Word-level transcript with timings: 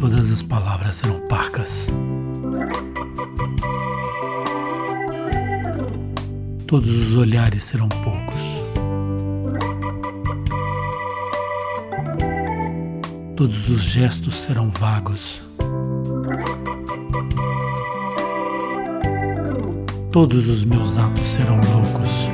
Todas 0.00 0.32
as 0.32 0.42
palavras 0.42 0.96
serão 0.96 1.20
parcas. 1.28 1.86
Todos 6.66 6.88
os 6.88 7.16
olhares 7.18 7.64
serão 7.64 7.86
poucos. 7.86 8.38
Todos 13.36 13.68
os 13.68 13.82
gestos 13.82 14.40
serão 14.40 14.70
vagos. 14.70 15.42
Todos 20.10 20.48
os 20.48 20.64
meus 20.64 20.96
atos 20.96 21.26
serão 21.26 21.56
loucos. 21.56 22.29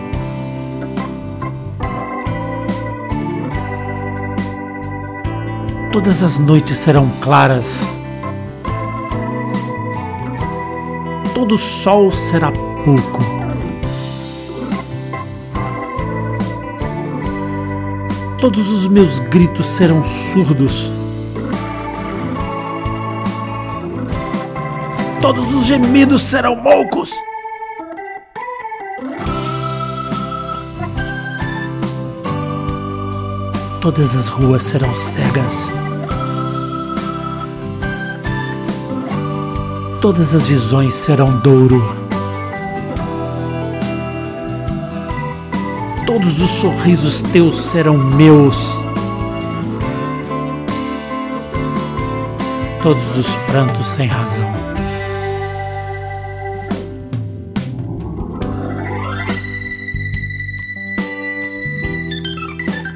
Todas 5.96 6.23
as 6.23 6.36
noites 6.36 6.77
serão 6.77 7.10
claras. 7.23 7.80
Todo 11.32 11.56
sol 11.56 12.12
será 12.12 12.52
pouco. 12.52 13.24
Todos 18.38 18.69
os 18.69 18.86
meus 18.88 19.20
gritos 19.20 19.69
serão 19.69 20.02
surdos. 20.02 20.92
Todos 25.22 25.55
os 25.55 25.64
gemidos 25.64 26.20
serão 26.20 26.56
moucos. 26.56 27.11
Todas 33.87 34.17
as 34.17 34.27
ruas 34.27 34.65
serão 34.65 34.92
cegas. 34.97 35.73
Todas 40.01 40.34
as 40.34 40.45
visões 40.45 40.92
serão 40.92 41.39
douro. 41.39 41.81
Todos 46.05 46.42
os 46.42 46.51
sorrisos 46.51 47.23
teus 47.23 47.55
serão 47.55 47.97
meus. 47.97 48.57
Todos 52.83 53.17
os 53.17 53.37
prantos 53.47 53.87
sem 53.87 54.09
razão. 54.09 54.75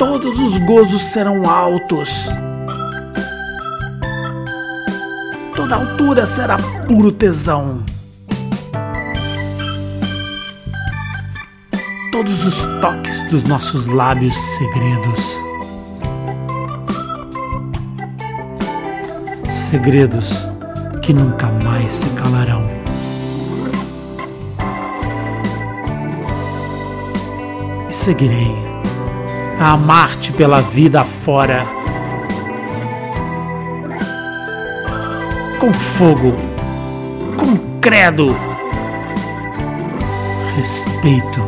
Todos 0.01 0.41
os 0.41 0.57
gozos 0.57 1.03
serão 1.03 1.47
altos. 1.47 2.27
Toda 5.55 5.75
altura 5.77 6.25
será 6.25 6.57
puro 6.87 7.13
tesão. 7.13 7.85
Todos 12.11 12.47
os 12.47 12.63
toques 12.81 13.29
dos 13.29 13.43
nossos 13.43 13.89
lábios 13.89 14.35
segredos. 14.35 15.39
Segredos 19.51 20.47
que 21.03 21.13
nunca 21.13 21.47
mais 21.63 21.93
se 21.93 22.09
calarão. 22.11 22.67
Seguirei 27.91 28.70
a 29.61 29.73
amar-te 29.73 30.33
pela 30.33 30.63
vida 30.63 31.05
fora. 31.05 31.67
Com 35.61 35.71
fogo, 35.71 36.35
com 37.37 37.79
credo, 37.79 38.35
respeito 40.57 41.47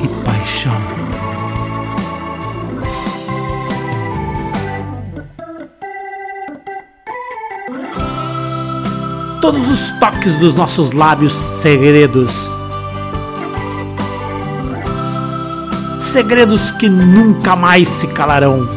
e 0.00 0.24
paixão. 0.24 0.80
Todos 9.40 9.68
os 9.68 9.90
toques 9.98 10.36
dos 10.36 10.54
nossos 10.54 10.92
lábios 10.92 11.32
segredos 11.32 12.57
segredos 16.08 16.70
que 16.70 16.88
nunca 16.88 17.54
mais 17.54 17.86
se 17.86 18.06
calarão. 18.08 18.68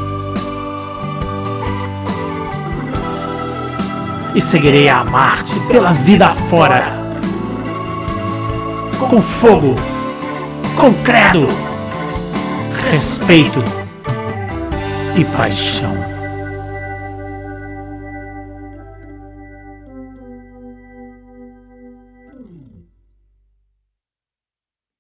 E 4.36 4.42
seguirei 4.42 4.90
a 4.90 5.00
amar-te 5.00 5.58
pela 5.62 5.92
vida 5.92 6.30
fora, 6.50 6.86
com 9.10 9.22
fogo, 9.22 9.76
com 10.76 10.94
credo, 11.04 11.48
respeito 12.90 13.64
e 15.16 15.26
paixão. 15.26 16.11